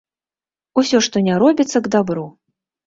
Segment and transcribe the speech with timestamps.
[0.83, 2.29] Усё, што не робіцца, к дабру.